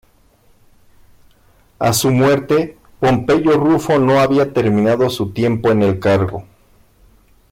[1.77, 6.45] A su muerte, Pompeyo Rufo no había terminado su tiempo en el cargo.